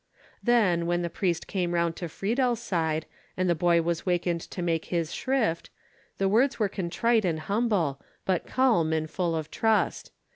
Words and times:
Then, 0.41 0.87
when 0.87 1.03
the 1.03 1.11
priest 1.11 1.45
came 1.45 1.75
round 1.75 1.95
to 1.97 2.09
Friedel's 2.09 2.59
side, 2.59 3.05
and 3.37 3.47
the 3.47 3.53
boy 3.53 3.83
was 3.83 4.03
wakened 4.03 4.41
to 4.41 4.63
make 4.63 4.85
his 4.85 5.13
shrift, 5.13 5.69
the 6.17 6.27
words 6.27 6.57
were 6.57 6.67
contrite 6.69 7.23
and 7.23 7.41
humble, 7.41 8.01
but 8.25 8.47
calm 8.47 8.93
and 8.93 9.07
full 9.07 9.35
of 9.35 9.51
trust. 9.51 10.11